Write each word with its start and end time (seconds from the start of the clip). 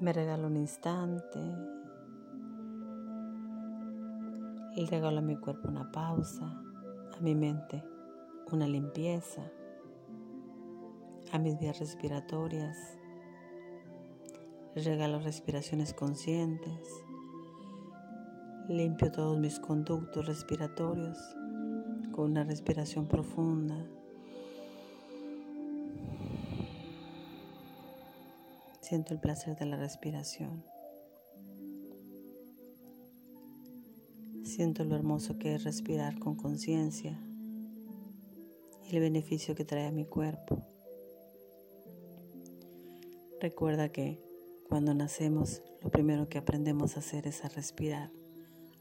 Me 0.00 0.12
regalo 0.12 0.46
un 0.46 0.56
instante. 0.56 1.40
Y 4.76 4.86
regalo 4.86 5.18
a 5.18 5.22
mi 5.22 5.36
cuerpo 5.36 5.68
una 5.68 5.90
pausa, 5.90 6.44
a 6.44 7.20
mi 7.20 7.34
mente 7.34 7.82
una 8.52 8.66
limpieza, 8.66 9.42
a 11.32 11.38
mis 11.38 11.58
vías 11.58 11.78
respiratorias. 11.80 12.76
Regalo 14.76 15.18
respiraciones 15.18 15.92
conscientes. 15.94 17.04
Limpio 18.68 19.10
todos 19.10 19.38
mis 19.38 19.58
conductos 19.58 20.26
respiratorios 20.26 21.18
con 22.12 22.30
una 22.30 22.44
respiración 22.44 23.06
profunda. 23.06 23.84
Siento 28.88 29.12
el 29.12 29.20
placer 29.20 29.54
de 29.54 29.66
la 29.66 29.76
respiración. 29.76 30.64
Siento 34.44 34.82
lo 34.84 34.96
hermoso 34.96 35.38
que 35.38 35.54
es 35.54 35.64
respirar 35.64 36.18
con 36.18 36.36
conciencia 36.36 37.20
y 38.90 38.96
el 38.96 39.02
beneficio 39.02 39.54
que 39.54 39.66
trae 39.66 39.88
a 39.88 39.92
mi 39.92 40.06
cuerpo. 40.06 40.62
Recuerda 43.42 43.90
que 43.90 44.22
cuando 44.70 44.94
nacemos 44.94 45.60
lo 45.82 45.90
primero 45.90 46.30
que 46.30 46.38
aprendemos 46.38 46.96
a 46.96 47.00
hacer 47.00 47.26
es 47.26 47.44
a 47.44 47.50
respirar 47.50 48.10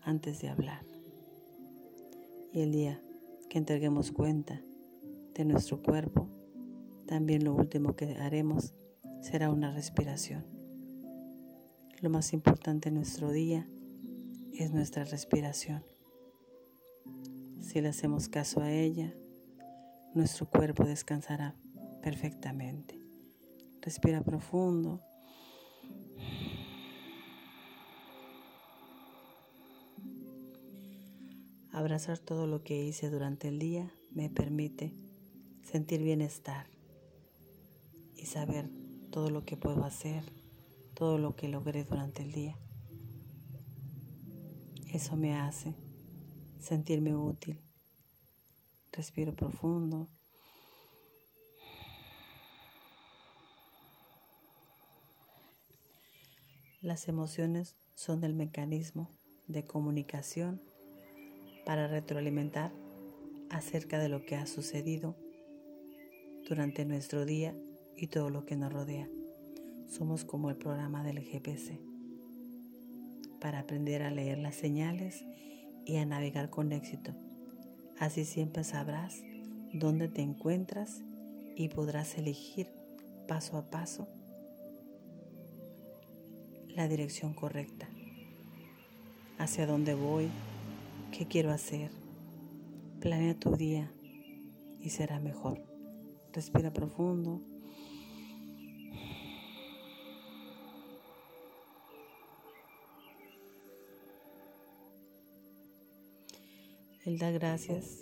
antes 0.04 0.40
de 0.40 0.48
hablar. 0.48 0.86
Y 2.54 2.62
el 2.62 2.72
día 2.72 3.04
que 3.50 3.58
entreguemos 3.58 4.14
cuenta 4.14 4.62
de 5.34 5.44
nuestro 5.44 5.84
cuerpo, 5.84 6.30
también 7.08 7.44
lo 7.44 7.54
último 7.54 7.98
que 7.98 8.16
haremos 8.16 8.74
será 9.22 9.50
una 9.50 9.72
respiración. 9.72 10.46
Lo 12.02 12.10
más 12.10 12.34
importante 12.34 12.90
en 12.90 12.96
nuestro 12.96 13.32
día 13.32 13.68
es 14.54 14.72
nuestra 14.72 15.04
respiración. 15.04 15.84
Si 17.62 17.82
le 17.82 17.90
hacemos 17.90 18.30
caso 18.30 18.62
a 18.62 18.72
ella, 18.72 19.14
nuestro 20.14 20.50
cuerpo 20.50 20.84
descansará 20.84 21.56
perfectamente. 22.02 23.00
Respira 23.82 24.22
profundo. 24.22 25.02
Abrazar 31.72 32.18
todo 32.18 32.48
lo 32.48 32.64
que 32.64 32.84
hice 32.84 33.10
durante 33.10 33.48
el 33.48 33.60
día 33.60 33.92
me 34.12 34.30
permite 34.30 34.94
sentir 35.64 36.02
bienestar 36.02 36.68
y 38.16 38.26
saber 38.26 38.70
todo 39.12 39.30
lo 39.30 39.46
que 39.46 39.58
puedo 39.58 39.84
hacer, 39.84 40.24
todo 40.94 41.18
lo 41.18 41.36
que 41.36 41.48
logré 41.48 41.84
durante 41.84 42.24
el 42.24 42.32
día. 42.32 42.58
Eso 44.92 45.16
me 45.16 45.36
hace 45.36 45.76
sentirme 46.60 47.16
útil. 47.16 47.60
Respiro 48.92 49.36
profundo. 49.36 50.08
Las 56.82 57.08
emociones 57.08 57.76
son 57.96 58.24
el 58.24 58.34
mecanismo 58.34 59.10
de 59.48 59.66
comunicación 59.66 60.62
para 61.66 61.88
retroalimentar 61.88 62.72
acerca 63.50 64.00
de 64.00 64.10
lo 64.10 64.26
que 64.26 64.36
ha 64.36 64.46
sucedido 64.46 65.16
durante 66.48 66.86
nuestro 66.86 67.26
día 67.26 67.54
y 67.98 68.08
todo 68.08 68.30
lo 68.30 68.46
que 68.46 68.56
nos 68.56 68.72
rodea. 68.72 69.10
Somos 69.90 70.24
como 70.26 70.50
el 70.50 70.56
programa 70.56 71.04
del 71.04 71.20
GPC 71.20 71.80
para 73.40 73.60
aprender 73.60 74.02
a 74.04 74.12
leer 74.12 74.38
las 74.38 74.56
señales 74.56 75.24
y 75.86 75.98
a 75.98 76.06
navegar 76.06 76.50
con 76.50 76.72
éxito. 76.72 77.14
Así 78.00 78.26
siempre 78.26 78.64
sabrás 78.64 79.24
dónde 79.74 80.08
te 80.08 80.22
encuentras 80.22 81.02
y 81.56 81.70
podrás 81.70 82.18
elegir 82.18 82.68
paso 83.28 83.58
a 83.58 83.70
paso 83.70 84.08
la 86.78 86.88
dirección 86.88 87.34
correcta. 87.34 87.88
Hacia 89.40 89.66
dónde 89.66 89.96
voy, 89.96 90.30
qué 91.12 91.26
quiero 91.26 91.52
hacer. 91.52 91.90
Planea 93.00 93.34
tu 93.34 93.56
día 93.56 93.92
y 94.80 94.92
será 94.92 95.20
mejor. 95.20 95.60
Respira 96.34 96.72
profundo. 96.72 97.42
El 107.08 107.20
dar 107.20 107.32
gracias 107.32 108.02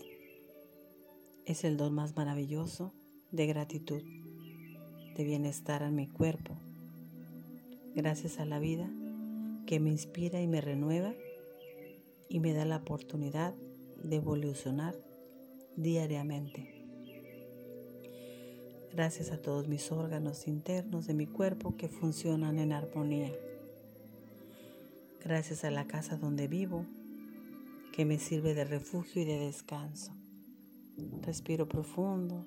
es 1.45 1.63
el 1.63 1.77
don 1.77 1.93
más 1.93 2.15
maravilloso 2.15 2.91
de 3.29 3.45
gratitud, 3.45 4.01
de 5.15 5.23
bienestar 5.23 5.83
a 5.83 5.91
mi 5.91 6.07
cuerpo. 6.07 6.57
Gracias 7.93 8.39
a 8.39 8.45
la 8.45 8.57
vida 8.57 8.89
que 9.67 9.79
me 9.79 9.91
inspira 9.91 10.41
y 10.41 10.47
me 10.47 10.59
renueva 10.59 11.13
y 12.29 12.39
me 12.39 12.53
da 12.53 12.65
la 12.65 12.77
oportunidad 12.77 13.53
de 14.03 14.15
evolucionar 14.15 14.95
diariamente. 15.75 16.83
Gracias 18.91 19.29
a 19.29 19.39
todos 19.39 19.67
mis 19.67 19.91
órganos 19.91 20.47
internos 20.47 21.05
de 21.05 21.13
mi 21.13 21.27
cuerpo 21.27 21.77
que 21.77 21.89
funcionan 21.89 22.57
en 22.57 22.73
armonía. 22.73 23.31
Gracias 25.23 25.63
a 25.63 25.69
la 25.69 25.85
casa 25.85 26.17
donde 26.17 26.47
vivo 26.47 26.87
que 27.95 28.03
me 28.03 28.19
sirve 28.19 28.53
de 28.53 28.65
refugio 28.65 29.21
y 29.21 29.25
de 29.25 29.39
descanso. 29.39 30.11
Respiro 31.21 31.69
profundo. 31.69 32.45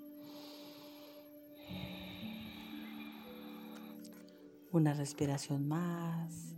Una 4.72 4.92
respiración 4.92 5.66
más. 5.66 6.54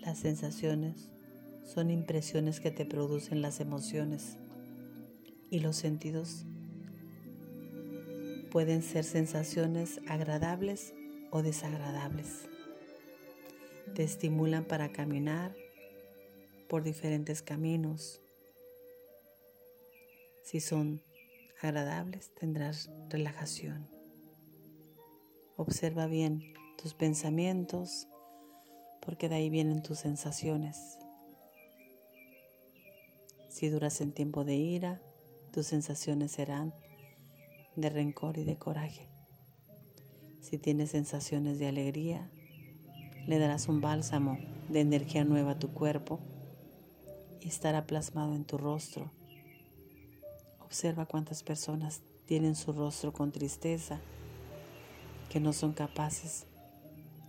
Las 0.00 0.20
sensaciones 0.20 1.10
son 1.66 1.90
impresiones 1.90 2.60
que 2.60 2.70
te 2.70 2.86
producen 2.86 3.42
las 3.42 3.60
emociones 3.60 4.38
y 5.50 5.60
los 5.60 5.76
sentidos 5.76 6.46
pueden 8.50 8.82
ser 8.82 9.04
sensaciones 9.04 10.00
agradables 10.08 10.92
o 11.30 11.42
desagradables. 11.42 12.48
Te 13.94 14.02
estimulan 14.02 14.64
para 14.64 14.90
caminar 14.90 15.54
por 16.68 16.82
diferentes 16.82 17.42
caminos. 17.42 18.20
Si 20.42 20.60
son 20.60 21.00
agradables, 21.60 22.30
tendrás 22.34 22.90
relajación. 23.08 23.88
Observa 25.56 26.06
bien 26.06 26.54
tus 26.76 26.94
pensamientos 26.94 28.08
porque 29.00 29.28
de 29.28 29.36
ahí 29.36 29.50
vienen 29.50 29.82
tus 29.82 29.98
sensaciones. 29.98 30.98
Si 33.48 33.68
duras 33.68 34.00
en 34.00 34.12
tiempo 34.12 34.44
de 34.44 34.54
ira, 34.54 35.00
tus 35.52 35.66
sensaciones 35.66 36.32
serán 36.32 36.72
de 37.76 37.90
rencor 37.90 38.38
y 38.38 38.44
de 38.44 38.56
coraje. 38.56 39.08
Si 40.40 40.58
tienes 40.58 40.90
sensaciones 40.90 41.58
de 41.58 41.68
alegría, 41.68 42.30
le 43.26 43.38
darás 43.38 43.68
un 43.68 43.80
bálsamo 43.80 44.38
de 44.68 44.80
energía 44.80 45.24
nueva 45.24 45.52
a 45.52 45.58
tu 45.58 45.72
cuerpo 45.72 46.20
y 47.40 47.48
estará 47.48 47.86
plasmado 47.86 48.34
en 48.34 48.44
tu 48.44 48.58
rostro. 48.58 49.10
Observa 50.60 51.06
cuántas 51.06 51.42
personas 51.42 52.02
tienen 52.26 52.54
su 52.54 52.72
rostro 52.72 53.12
con 53.12 53.32
tristeza, 53.32 54.00
que 55.28 55.40
no 55.40 55.52
son 55.52 55.72
capaces 55.72 56.46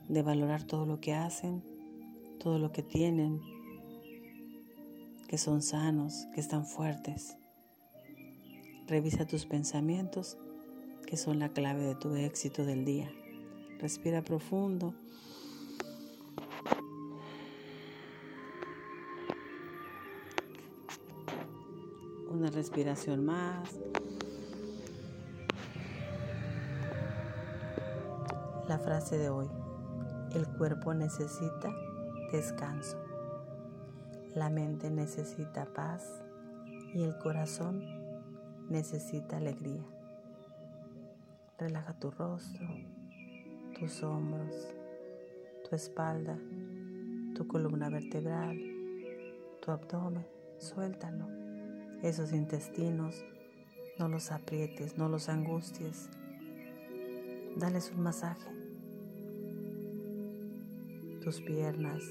de 0.07 0.21
valorar 0.21 0.63
todo 0.63 0.85
lo 0.85 0.99
que 0.99 1.13
hacen, 1.13 1.63
todo 2.39 2.59
lo 2.59 2.71
que 2.71 2.83
tienen, 2.83 3.41
que 5.27 5.37
son 5.37 5.61
sanos, 5.61 6.27
que 6.33 6.41
están 6.41 6.65
fuertes. 6.65 7.37
Revisa 8.91 9.25
tus 9.25 9.45
pensamientos, 9.45 10.37
que 11.07 11.15
son 11.15 11.39
la 11.39 11.47
clave 11.47 11.81
de 11.81 11.95
tu 11.95 12.13
éxito 12.13 12.65
del 12.65 12.83
día. 12.83 13.09
Respira 13.79 14.21
profundo. 14.21 14.93
Una 22.29 22.49
respiración 22.49 23.23
más. 23.23 23.79
La 28.67 28.77
frase 28.77 29.17
de 29.17 29.29
hoy. 29.29 29.47
El 30.35 30.45
cuerpo 30.57 30.93
necesita 30.93 31.73
descanso. 32.33 32.97
La 34.35 34.49
mente 34.49 34.89
necesita 34.89 35.65
paz 35.73 36.03
y 36.93 37.03
el 37.03 37.17
corazón 37.19 38.00
necesita 38.71 39.37
alegría. 39.37 39.83
Relaja 41.59 41.93
tu 41.99 42.09
rostro, 42.09 42.67
tus 43.77 44.01
hombros, 44.01 44.55
tu 45.69 45.75
espalda, 45.75 46.37
tu 47.35 47.47
columna 47.47 47.89
vertebral, 47.89 48.57
tu 49.61 49.71
abdomen. 49.71 50.25
Suéltalo. 50.57 51.27
Esos 52.01 52.33
intestinos, 52.33 53.25
no 53.99 54.07
los 54.07 54.31
aprietes, 54.31 54.97
no 54.97 55.09
los 55.09 55.27
angusties. 55.27 56.09
Dales 57.57 57.91
un 57.91 58.01
masaje. 58.01 58.49
Tus 61.23 61.41
piernas, 61.41 62.01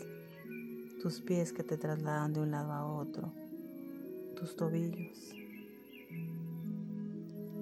tus 1.02 1.20
pies 1.20 1.52
que 1.52 1.64
te 1.64 1.76
trasladan 1.76 2.32
de 2.32 2.40
un 2.40 2.50
lado 2.50 2.72
a 2.72 2.84
otro, 2.84 3.32
tus 4.36 4.54
tobillos. 4.54 5.39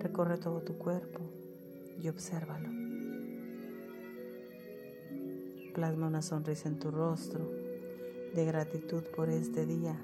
Recorre 0.00 0.39
todo 0.39 0.62
tu 0.62 0.79
cuerpo 0.79 1.21
y 2.00 2.09
obsérvalo. 2.09 2.69
Plasma 5.75 6.06
una 6.06 6.23
sonrisa 6.23 6.69
en 6.69 6.79
tu 6.79 6.93
rostro 6.93 7.50
de 8.33 8.45
gratitud 8.45 9.03
por 9.17 9.29
este 9.29 9.67
día. 9.67 9.97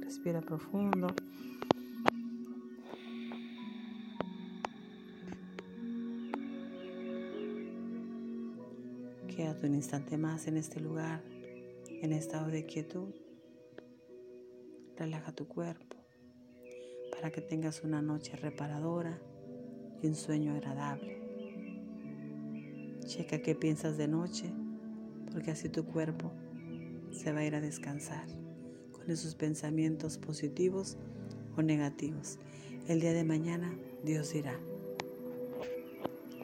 Respira 0.00 0.40
profundo. 0.40 1.08
Quédate 9.26 9.66
un 9.66 9.74
instante 9.74 10.16
más 10.16 10.46
en 10.46 10.58
este 10.58 10.78
lugar, 10.78 11.24
en 11.88 12.12
estado 12.12 12.48
de 12.48 12.66
quietud. 12.66 13.14
Relaja 14.96 15.32
tu 15.32 15.48
cuerpo 15.48 15.99
para 17.20 17.32
que 17.32 17.42
tengas 17.42 17.84
una 17.84 18.00
noche 18.00 18.34
reparadora 18.36 19.20
y 20.02 20.06
un 20.06 20.14
sueño 20.14 20.54
agradable. 20.54 21.20
Checa 23.04 23.42
qué 23.42 23.54
piensas 23.54 23.98
de 23.98 24.08
noche, 24.08 24.50
porque 25.30 25.50
así 25.50 25.68
tu 25.68 25.84
cuerpo 25.84 26.32
se 27.12 27.30
va 27.32 27.40
a 27.40 27.44
ir 27.44 27.54
a 27.54 27.60
descansar 27.60 28.24
con 28.92 29.10
esos 29.10 29.34
pensamientos 29.34 30.16
positivos 30.16 30.96
o 31.58 31.62
negativos. 31.62 32.38
El 32.88 33.00
día 33.00 33.12
de 33.12 33.24
mañana 33.24 33.70
Dios 34.02 34.34
irá. 34.34 34.58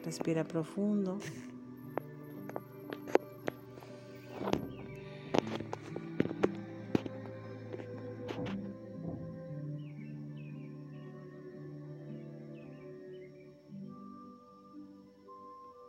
Respira 0.05 0.47
profundo. 0.47 1.17